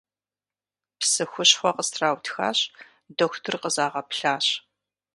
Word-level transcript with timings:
Псы 0.99 1.23
хущхъуэ 1.31 1.71
къыстраутхащ, 1.75 2.59
дохутыр 3.17 3.55
къызагъэплъащ. 3.61 4.45